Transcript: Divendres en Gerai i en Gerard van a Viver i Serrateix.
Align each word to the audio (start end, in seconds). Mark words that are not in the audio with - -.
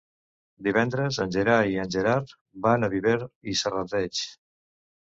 Divendres 0.67 1.19
en 1.25 1.35
Gerai 1.35 1.75
i 1.75 1.79
en 1.83 1.93
Gerard 1.97 2.35
van 2.67 2.89
a 2.89 2.93
Viver 2.99 3.17
i 3.53 3.57
Serrateix. 3.63 4.27